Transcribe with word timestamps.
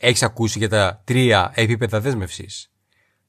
Έχεις 0.00 0.22
ακούσει 0.22 0.58
για 0.58 0.68
τα 0.68 1.00
τρία 1.04 1.52
επίπεδα 1.54 2.00
δέσμευσης. 2.00 2.70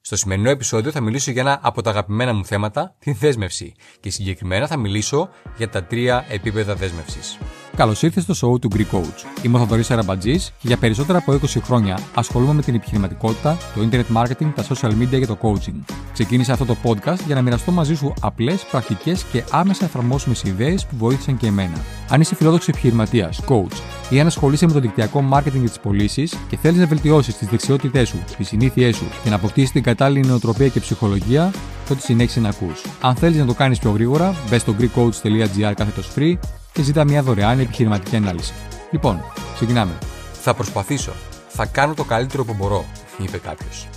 Στο 0.01 0.15
σημερινό 0.15 0.49
επεισόδιο 0.49 0.91
θα 0.91 1.01
μιλήσω 1.01 1.31
για 1.31 1.41
ένα 1.41 1.59
από 1.61 1.81
τα 1.81 1.89
αγαπημένα 1.89 2.33
μου 2.33 2.45
θέματα, 2.45 2.95
την 2.99 3.15
δέσμευση. 3.19 3.73
Και 3.99 4.09
συγκεκριμένα 4.09 4.67
θα 4.67 4.77
μιλήσω 4.77 5.29
για 5.57 5.69
τα 5.69 5.83
τρία 5.83 6.25
επίπεδα 6.29 6.75
δέσμευσης. 6.75 7.37
Καλώς 7.75 8.01
ήρθατε 8.01 8.33
στο 8.33 8.53
show 8.53 8.61
του 8.61 8.69
Greek 8.75 8.95
Coach. 8.95 9.43
Είμαι 9.43 9.57
ο 9.57 9.59
Θοδωρής 9.59 9.91
Αραμπατζή 9.91 10.37
και 10.37 10.67
για 10.67 10.77
περισσότερα 10.77 11.17
από 11.17 11.33
20 11.33 11.37
χρόνια 11.63 11.99
ασχολούμαι 12.13 12.53
με 12.53 12.61
την 12.61 12.75
επιχειρηματικότητα, 12.75 13.57
το 13.75 13.87
internet 13.91 14.17
marketing, 14.17 14.51
τα 14.55 14.65
social 14.69 14.91
media 14.91 15.19
και 15.19 15.25
το 15.25 15.37
coaching. 15.41 15.93
Ξεκίνησα 16.13 16.53
αυτό 16.53 16.65
το 16.65 16.77
podcast 16.83 17.19
για 17.25 17.35
να 17.35 17.41
μοιραστώ 17.41 17.71
μαζί 17.71 17.95
σου 17.95 18.13
απλές, 18.21 18.65
πρακτικές 18.65 19.23
και 19.23 19.43
άμεσα 19.51 19.85
εφαρμόσιμες 19.85 20.43
ιδέες 20.43 20.85
που 20.85 20.95
βοήθησαν 20.97 21.37
και 21.37 21.47
εμένα. 21.47 21.83
Αν 22.09 22.21
είσαι 22.21 22.35
φιλόδοξο 22.35 22.71
επιχειρηματίας, 22.71 23.41
coach 23.47 23.98
ή 24.09 24.19
αν 24.19 24.27
ασχολείσαι 24.27 24.65
με 24.65 24.71
το 24.71 24.79
δικτυακό 24.79 25.29
marketing 25.33 25.51
και 25.51 25.59
τις 25.59 25.79
πωλήσεις 25.79 26.37
και 26.49 26.57
θέλεις 26.57 26.79
να 26.79 26.85
βελτιώσεις 26.85 27.37
τις 27.37 27.47
δεξιότητές 27.47 28.07
σου, 28.07 28.23
τις 28.37 28.47
συνήθειές 28.47 28.95
σου 28.95 29.05
και 29.23 29.29
να 29.29 29.35
αποκτήσεις 29.35 29.71
την 29.71 29.83
κατάλληλη 29.83 30.27
νοοτροπία 30.27 30.67
και 30.67 30.79
ψυχολογία, 30.79 31.53
τότε 31.87 32.01
συνέχισε 32.01 32.39
να 32.39 32.49
ακούς. 32.49 32.81
Αν 33.01 33.15
θέλεις 33.15 33.37
να 33.37 33.45
το 33.45 33.53
κάνεις 33.53 33.79
πιο 33.79 33.91
γρήγορα, 33.91 34.35
μπες 34.49 34.61
στο 34.61 34.75
greekcoach.gr 34.79 35.73
κάθετος 35.75 36.11
free 36.15 36.37
και 36.71 36.81
ζητά 36.81 37.03
μια 37.03 37.23
δωρεάν 37.23 37.59
επιχειρηματική 37.59 38.15
ανάλυση. 38.15 38.53
Λοιπόν, 38.91 39.21
ξεκινάμε. 39.53 39.97
Θα 40.33 40.53
προσπαθήσω. 40.53 41.11
Θα 41.47 41.65
κάνω 41.65 41.93
το 41.93 42.03
καλύτερο 42.03 42.45
που 42.45 42.53
μπορώ, 42.53 42.85
είπε 43.17 43.37
κάποιος. 43.37 43.87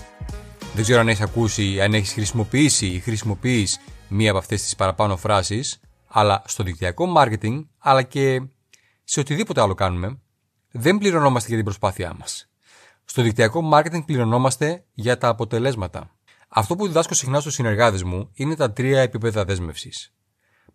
Δεν 0.74 0.82
ξέρω 0.84 1.00
αν 1.00 1.08
έχεις 1.08 1.20
ακούσει, 1.20 1.80
αν 1.80 1.94
έχεις 1.94 2.12
χρησιμοποιήσει 2.12 2.86
ή 2.86 2.98
χρησιμοποιείς 3.00 3.78
μία 4.08 4.30
από 4.30 4.38
αυτές 4.38 4.62
τις 4.62 4.76
παραπάνω 4.76 5.16
φράσεις, 5.16 5.80
αλλά 6.08 6.42
στο 6.46 6.62
δικτυακό 6.62 7.12
marketing, 7.16 7.64
αλλά 7.78 8.02
και 8.02 8.42
σε 9.04 9.20
οτιδήποτε 9.20 9.60
άλλο 9.60 9.74
κάνουμε, 9.74 10.18
δεν 10.70 10.98
πληρωνόμαστε 10.98 11.48
για 11.48 11.56
την 11.56 11.64
προσπάθειά 11.64 12.14
μας. 12.18 12.50
Στο 13.04 13.22
δικτυακό 13.22 13.70
marketing 13.72 14.04
πληρωνόμαστε 14.04 14.84
για 14.92 15.18
τα 15.18 15.28
αποτελέσματα. 15.28 16.16
Αυτό 16.48 16.76
που 16.76 16.86
διδάσκω 16.86 17.14
συχνά 17.14 17.40
στους 17.40 17.54
συνεργάτες 17.54 18.02
μου 18.02 18.30
είναι 18.32 18.56
τα 18.56 18.72
τρία 18.72 19.00
επίπεδα 19.00 19.44
δέσμευσης. 19.44 20.14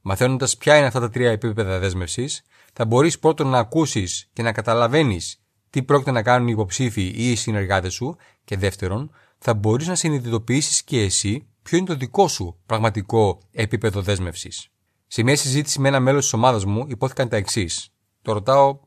Μαθαίνοντας 0.01 0.57
ποια 0.57 0.77
είναι 0.77 0.85
αυτά 0.85 0.99
τα 0.99 1.09
τρία 1.09 1.31
επίπεδα 1.31 1.79
δέσμευσης, 1.79 2.41
θα 2.73 2.85
μπορείς 2.85 3.19
πρώτον 3.19 3.47
να 3.47 3.57
ακούσεις 3.57 4.29
και 4.33 4.41
να 4.41 4.51
καταλαβαίνεις 4.51 5.41
τι 5.69 5.83
πρόκειται 5.83 6.11
να 6.11 6.23
κάνουν 6.23 6.47
οι 6.47 6.51
υποψήφοι 6.53 7.13
ή 7.15 7.31
οι 7.31 7.35
συνεργάτες 7.35 7.93
σου, 7.93 8.15
και 8.43 8.57
δεύτερον, 8.57 9.11
θα 9.37 9.53
μπορείς 9.53 9.87
να 9.87 9.95
συνειδητοποιήσεις 9.95 10.83
και 10.83 11.01
εσύ 11.01 11.47
ποιο 11.61 11.77
είναι 11.77 11.87
το 11.87 11.95
δικό 11.95 12.27
σου 12.27 12.57
πραγματικό 12.65 13.39
επίπεδο 13.51 14.01
δέσμευσης. 14.01 14.67
Σε 15.07 15.23
μια 15.23 15.35
συζήτηση 15.35 15.79
με 15.79 15.87
ένα 15.87 15.99
μέλος 15.99 16.23
της 16.23 16.33
ομάδας 16.33 16.65
μου 16.65 16.85
υπόθηκαν 16.87 17.29
τα 17.29 17.35
εξής. 17.35 17.91
Το 18.27 18.33
ρωτάω 18.33 18.79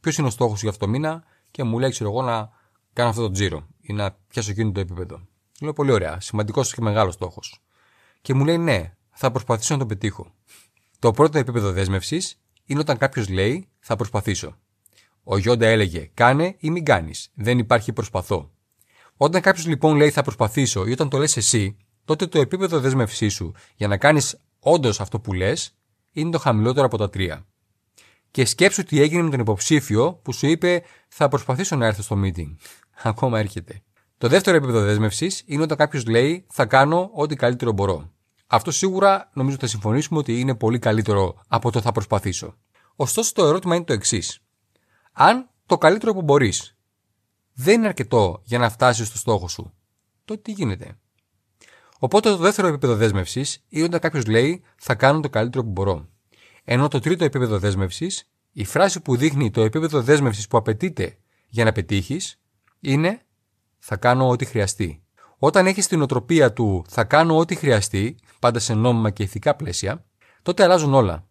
ποιος 0.00 0.16
είναι 0.16 0.26
ο 0.26 0.30
στόχος 0.30 0.60
για 0.60 0.70
αυτό 0.70 0.84
το 0.84 0.90
μήνα 0.90 1.24
και 1.50 1.64
μου 1.64 1.78
λέει, 1.78 1.90
ξέρω 1.90 2.10
εγώ, 2.10 2.22
να 2.22 2.50
κάνω 2.92 3.08
αυτό 3.08 3.22
το 3.22 3.30
τζίρο 3.30 3.66
ή 3.80 3.92
να 3.92 4.16
πιάσω 4.28 4.50
εκείνο 4.50 4.72
το 4.72 4.80
επίπεδο. 4.80 5.26
Λέω 5.60 5.72
πολύ 5.72 5.90
ωραία, 5.90 6.20
σημαντικός 6.20 6.74
και 6.74 6.80
μεγάλος 6.80 7.14
στόχος. 7.14 7.62
Και 8.20 8.34
μου 8.34 8.44
λέει, 8.44 8.58
ναι, 8.58 8.96
θα 9.10 9.30
προσπαθήσω 9.30 9.72
να 9.72 9.80
το 9.80 9.86
πετύχω. 9.86 10.34
Το 10.98 11.10
πρώτο 11.10 11.38
επίπεδο 11.38 11.72
δέσμευσης 11.72 12.40
είναι 12.64 12.80
όταν 12.80 12.96
κάποιος 12.96 13.28
λέει 13.28 13.68
θα 13.78 13.96
προσπαθήσω. 13.96 14.56
Ο 15.22 15.38
Γιόντα 15.38 15.66
έλεγε 15.66 16.10
κάνε 16.14 16.56
ή 16.58 16.70
μην 16.70 16.84
κάνεις. 16.84 17.30
Δεν 17.34 17.58
υπάρχει 17.58 17.92
προσπαθώ. 17.92 18.50
Όταν 19.16 19.40
κάποιος 19.40 19.66
λοιπόν 19.66 19.96
λέει 19.96 20.10
θα 20.10 20.22
προσπαθήσω 20.22 20.86
ή 20.86 20.92
όταν 20.92 21.08
το 21.08 21.18
λες 21.18 21.36
εσύ, 21.36 21.76
τότε 22.04 22.26
το 22.26 22.40
επίπεδο 22.40 22.80
δέσμευσής 22.80 23.34
σου 23.34 23.54
για 23.74 23.88
να 23.88 23.96
κάνεις 23.96 24.40
όντως 24.60 25.00
αυτό 25.00 25.20
που 25.20 25.32
λες 25.32 25.74
είναι 26.12 26.30
το 26.30 26.38
χαμηλότερο 26.38 26.86
από 26.86 26.96
τα 26.96 27.10
τρία. 27.10 27.46
Και 28.36 28.44
σκέψου 28.44 28.82
τι 28.82 29.00
έγινε 29.00 29.22
με 29.22 29.30
τον 29.30 29.40
υποψήφιο 29.40 30.14
που 30.22 30.32
σου 30.32 30.46
είπε 30.46 30.82
θα 31.08 31.28
προσπαθήσω 31.28 31.76
να 31.76 31.86
έρθω 31.86 32.02
στο 32.02 32.20
meeting. 32.24 32.54
Ακόμα 33.02 33.38
έρχεται. 33.38 33.82
Το 34.18 34.28
δεύτερο 34.28 34.56
επίπεδο 34.56 34.80
δέσμευσης 34.80 35.42
είναι 35.46 35.62
όταν 35.62 35.76
κάποιος 35.76 36.06
λέει 36.06 36.46
θα 36.50 36.66
κάνω 36.66 37.10
ό,τι 37.14 37.36
καλύτερο 37.36 37.72
μπορώ. 37.72 38.12
Αυτό 38.46 38.70
σίγουρα 38.70 39.30
νομίζω 39.32 39.56
θα 39.60 39.66
συμφωνήσουμε 39.66 40.18
ότι 40.18 40.40
είναι 40.40 40.54
πολύ 40.54 40.78
καλύτερο 40.78 41.42
από 41.48 41.70
το 41.70 41.80
θα 41.80 41.92
προσπαθήσω. 41.92 42.54
Ωστόσο 42.96 43.32
το 43.32 43.46
ερώτημα 43.46 43.74
είναι 43.74 43.84
το 43.84 43.92
εξής. 43.92 44.38
Αν 45.12 45.50
το 45.66 45.78
καλύτερο 45.78 46.12
που 46.12 46.22
μπορείς 46.22 46.76
δεν 47.52 47.74
είναι 47.74 47.86
αρκετό 47.86 48.40
για 48.44 48.58
να 48.58 48.70
φτάσεις 48.70 49.06
στο 49.06 49.18
στόχο 49.18 49.48
σου, 49.48 49.74
τότε 50.24 50.40
τι 50.40 50.52
γίνεται; 50.52 50.98
Οπότε 51.98 52.28
το 52.28 52.36
δεύτερο 52.36 52.68
επίπεδο 52.68 52.96
δέσμευσης 52.96 53.64
είναι 53.68 53.84
όταν 53.84 54.00
κάποιος 54.00 54.26
λέει 54.26 54.62
θα 54.76 54.94
κάνω 54.94 55.20
το 55.20 55.30
καλύτερο 55.30 55.64
που 55.64 55.70
μπορώ. 55.70 56.08
Ενώ 56.68 56.88
το 56.88 56.98
τρίτο 56.98 57.24
επίπεδο 57.24 57.58
δέσμευσης, 57.58 58.30
η 58.52 58.64
φράση 58.64 59.00
που 59.00 59.16
δείχνει 59.16 59.50
το 59.50 59.62
επίπεδο 59.62 60.02
δέσμευσης 60.02 60.46
που 60.48 60.56
απαιτείται 60.56 61.18
για 61.48 61.64
να 61.64 61.72
πετύχεις, 61.72 62.40
είναι 62.80 63.20
θα 63.78 63.96
κάνω 63.96 64.28
ό,τι 64.28 64.44
χρειαστεί. 64.44 65.02
Όταν 65.38 65.66
έχεις 65.66 65.86
την 65.86 66.02
οτροπία 66.02 66.52
του 66.52 66.84
θα 66.88 67.04
κάνω 67.04 67.38
ό,τι 67.38 67.54
χρειαστεί, 67.54 68.16
πάντα 68.38 68.58
σε 68.58 68.74
νόμιμα 68.74 69.10
και 69.10 69.22
ηθικά 69.22 69.56
πλαίσια, 69.56 70.04
τότε 70.42 70.62
αλλάζουν 70.62 70.94
όλα. 70.94 71.26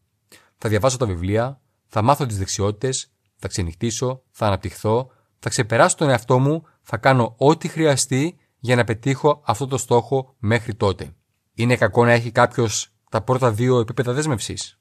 Θα 0.57 0.69
διαβάσω 0.69 0.97
τα 0.97 1.06
βιβλία, 1.06 1.62
θα 1.88 2.02
μάθω 2.02 2.25
τις 2.25 2.38
δεξιότητες, 2.38 3.12
θα 3.35 3.47
ξενυχτήσω, 3.47 4.23
θα 4.31 4.46
αναπτυχθώ, 4.46 5.12
θα 5.40 5.50
ξεπεράσω 5.50 5.96
τον 5.96 6.09
εαυτό 6.09 6.40
μου, 6.40 6.63
θα 6.81 6.97
κάνω 6.97 7.35
ό,τι 7.38 7.67
χρειαστεί 7.67 8.38
για 8.59 8.75
να 8.75 8.84
πετύχω 8.84 9.41
αυτό 9.46 9.67
το 9.67 9.78
στόχο 9.78 10.35
μέχρι 10.40 10.75
τότε. 10.75 11.16
Είναι 11.53 11.75
κακό 11.75 12.06
να 12.06 12.12
έχει 12.12 12.31
κάποιος 12.31 12.90
τα 13.09 13.22
πρώτα 13.22 13.52
δύο 13.52 13.79
επίπεδα 13.79 14.13
δέσμευσης; 14.13 14.79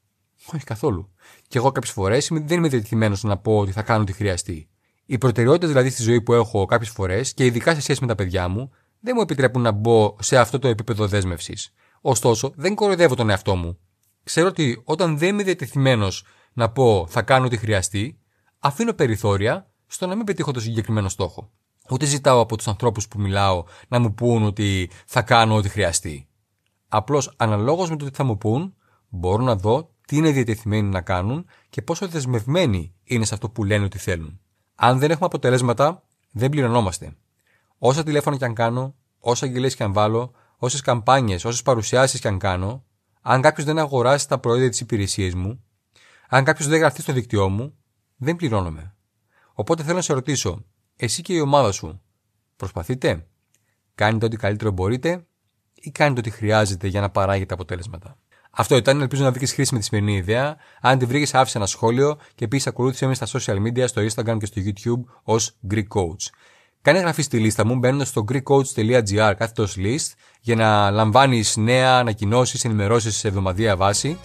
Όχι 0.52 0.64
καθόλου. 0.64 1.12
Και 1.48 1.58
εγώ 1.58 1.72
κάποιες 1.72 1.92
φορές 1.92 2.28
δεν 2.32 2.58
είμαι 2.58 2.68
διατηρημένο 2.68 3.16
να 3.22 3.36
πω 3.36 3.58
ότι 3.58 3.72
θα 3.72 3.82
κάνω 3.82 4.02
ό,τι 4.02 4.12
χρειαστεί. 4.12 4.68
Οι 5.06 5.18
προτεραιότητες 5.18 5.68
δηλαδή 5.68 5.90
στη 5.90 6.02
ζωή 6.02 6.20
που 6.20 6.32
έχω 6.32 6.64
κάποιες 6.64 6.90
φορές 6.90 7.34
και 7.34 7.44
ειδικά 7.44 7.74
σε 7.74 7.80
σχέση 7.80 8.00
με 8.00 8.06
τα 8.06 8.14
παιδιά 8.14 8.48
μου 8.48 8.70
δεν 9.00 9.12
μου 9.16 9.22
επιτρέπουν 9.22 9.62
να 9.62 9.70
μπω 9.70 10.16
σε 10.20 10.38
αυτό 10.38 10.58
το 10.58 10.68
επίπεδο 10.68 11.06
δέσμευσης. 11.06 11.72
Ωστόσο, 12.00 12.52
δεν 12.56 12.74
κοροϊδεύω 12.74 13.14
τον 13.14 13.30
εαυτό 13.30 13.54
μου. 13.54 13.78
Ξέρω 14.24 14.48
ότι 14.48 14.82
όταν 14.84 15.18
δεν 15.18 15.28
είμαι 15.28 15.42
διατεθειμένος 15.42 16.24
να 16.52 16.70
πω 16.70 17.06
θα 17.08 17.22
κάνω 17.22 17.46
ό,τι 17.46 17.56
χρειαστεί, 17.56 18.18
αφήνω 18.58 18.92
περιθώρια 18.92 19.70
στο 19.86 20.06
να 20.06 20.14
μην 20.14 20.24
πετύχω 20.24 20.50
το 20.50 20.60
συγκεκριμένο 20.60 21.08
στόχο. 21.08 21.50
Ούτε 21.90 22.06
ζητάω 22.06 22.40
από 22.40 22.56
τους 22.56 22.68
ανθρώπους 22.68 23.08
που 23.08 23.20
μιλάω 23.20 23.64
να 23.88 23.98
μου 23.98 24.14
πούν 24.14 24.42
ότι 24.42 24.90
θα 25.06 25.22
κάνω 25.22 25.54
ό,τι 25.54 25.68
χρειαστεί. 25.68 26.28
Απλώς 26.88 27.34
αναλόγως 27.36 27.90
με 27.90 27.96
το 27.96 28.04
τι 28.04 28.16
θα 28.16 28.24
μου 28.24 28.38
πούν, 28.38 28.74
μπορώ 29.08 29.42
να 29.42 29.56
δω 29.56 29.93
τι 30.06 30.16
είναι 30.16 30.30
διατεθειμένοι 30.30 30.88
να 30.88 31.00
κάνουν 31.00 31.46
και 31.68 31.82
πόσο 31.82 32.08
δεσμευμένοι 32.08 32.94
είναι 33.04 33.24
σε 33.24 33.34
αυτό 33.34 33.50
που 33.50 33.64
λένε 33.64 33.84
ότι 33.84 33.98
θέλουν. 33.98 34.40
Αν 34.74 34.98
δεν 34.98 35.10
έχουμε 35.10 35.26
αποτελέσματα, 35.26 36.02
δεν 36.30 36.50
πληρωνόμαστε. 36.50 37.16
Όσα 37.78 38.02
τηλέφωνα 38.02 38.36
και 38.36 38.44
αν 38.44 38.54
κάνω, 38.54 38.94
όσα 39.18 39.44
αγγελίες 39.44 39.74
και 39.74 39.82
αν 39.82 39.92
βάλω, 39.92 40.32
όσες 40.56 40.80
καμπάνιες, 40.80 41.44
όσες 41.44 41.62
παρουσιάσεις 41.62 42.20
και 42.20 42.28
αν 42.28 42.38
κάνω, 42.38 42.84
αν 43.20 43.40
κάποιος 43.40 43.66
δεν 43.66 43.78
αγοράσει 43.78 44.28
τα 44.28 44.38
προϊόντα 44.38 44.68
της 44.68 44.80
υπηρεσίας 44.80 45.34
μου, 45.34 45.64
αν 46.28 46.44
κάποιος 46.44 46.68
δεν 46.68 46.78
γραφτεί 46.78 47.02
στο 47.02 47.12
δίκτυό 47.12 47.48
μου, 47.48 47.74
δεν 48.16 48.36
πληρώνομαι. 48.36 48.94
Οπότε 49.52 49.82
θέλω 49.82 49.96
να 49.96 50.02
σε 50.02 50.12
ρωτήσω, 50.12 50.64
εσύ 50.96 51.22
και 51.22 51.32
η 51.32 51.40
ομάδα 51.40 51.72
σου, 51.72 52.00
προσπαθείτε, 52.56 53.26
κάνετε 53.94 54.24
ό,τι 54.24 54.36
καλύτερο 54.36 54.70
μπορείτε 54.70 55.26
ή 55.74 55.90
κάνετε 55.90 56.20
ό,τι 56.20 56.30
χρειάζεται 56.30 56.86
για 56.86 57.00
να 57.00 57.10
παράγετε 57.10 57.54
αποτέλεσματα. 57.54 58.18
Αυτό 58.56 58.76
ήταν, 58.76 59.00
ελπίζω 59.00 59.24
να 59.24 59.32
βρει 59.32 59.46
χρήσιμη 59.46 59.80
τη 59.80 59.86
σημερινή 59.86 60.16
ιδέα. 60.16 60.56
Αν 60.80 60.98
τη 60.98 61.04
βρήκες, 61.04 61.34
άφησε 61.34 61.58
ένα 61.58 61.66
σχόλιο 61.66 62.18
και 62.34 62.44
επίσης 62.44 62.66
ακολούθησε 62.66 63.06
με 63.06 63.14
στα 63.14 63.26
social 63.26 63.56
media, 63.56 63.84
στο 63.86 64.02
Instagram 64.02 64.36
και 64.38 64.46
στο 64.46 64.62
YouTube 64.64 65.12
ως 65.22 65.56
Greek 65.70 65.88
Coach. 65.96 66.30
Κάνε 66.82 66.98
εγγραφή 66.98 67.22
στη 67.22 67.38
λίστα 67.38 67.66
μου 67.66 67.74
μπαίνοντας 67.74 68.08
στο 68.08 68.24
greekcoach.gr 68.32 69.34
κάθετος 69.38 69.76
list 69.78 70.12
για 70.40 70.54
να 70.54 70.90
λαμβάνεις 70.90 71.56
νέα 71.56 71.98
ανακοινώσεις, 71.98 72.64
ενημερώσεις 72.64 73.16
σε 73.16 73.28
εβδομαδιαία 73.28 73.76
βάση. 73.76 74.18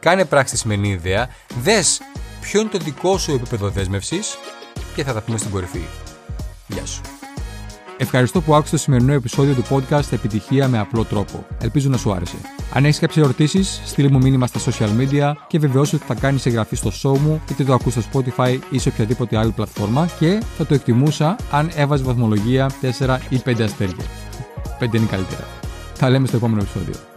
Κάνε 0.00 0.24
πράξη 0.24 0.52
τη 0.52 0.58
σημερινή 0.58 0.88
ιδέα. 0.88 1.28
Δες 1.60 2.00
ποιο 2.40 2.60
είναι 2.60 2.70
το 2.70 2.78
δικό 2.78 3.18
σου 3.18 3.32
επίπεδο 3.32 3.68
δέσμευσης 3.68 4.36
και 4.94 5.04
θα 5.04 5.12
τα 5.12 5.22
πούμε 5.22 5.38
στην 5.38 5.50
κορυφή. 5.50 5.84
Γεια 6.66 6.86
σου. 6.86 7.21
Ευχαριστώ 8.02 8.40
που 8.40 8.54
άκουσες 8.54 8.70
το 8.70 8.76
σημερινό 8.76 9.12
επεισόδιο 9.12 9.54
του 9.54 9.64
podcast 9.70 10.12
Επιτυχία 10.12 10.68
με 10.68 10.78
απλό 10.78 11.04
τρόπο. 11.04 11.46
Ελπίζω 11.60 11.88
να 11.88 11.96
σου 11.96 12.12
άρεσε. 12.12 12.36
Αν 12.72 12.84
έχεις 12.84 12.98
κάποιες 12.98 13.24
ερωτήσεις, 13.24 13.80
στείλ 13.84 14.08
μου 14.10 14.18
μήνυμα 14.18 14.46
στα 14.46 14.60
social 14.60 14.88
media 15.00 15.32
και 15.46 15.58
βεβαιώσου 15.58 15.96
ότι 15.96 16.04
θα 16.06 16.14
κάνεις 16.14 16.46
εγγραφή 16.46 16.76
στο 16.76 16.90
show 17.02 17.18
μου, 17.18 17.42
είτε 17.50 17.64
το 17.64 17.74
ακούς 17.74 17.92
στο 17.92 18.02
Spotify 18.12 18.58
ή 18.70 18.78
σε 18.78 18.88
οποιαδήποτε 18.88 19.36
άλλη 19.36 19.50
πλατφόρμα 19.50 20.08
και 20.18 20.42
θα 20.56 20.66
το 20.66 20.74
εκτιμούσα 20.74 21.36
αν 21.50 21.70
έβαζε 21.74 22.02
βαθμολογία 22.02 22.70
4 22.98 23.18
ή 23.28 23.40
5 23.44 23.60
αστέρια. 23.62 24.04
5 24.80 24.94
είναι 24.94 25.06
καλύτερα. 25.10 25.46
Τα 25.98 26.10
λέμε 26.10 26.26
στο 26.26 26.36
επόμενο 26.36 26.60
επεισόδιο. 26.62 27.11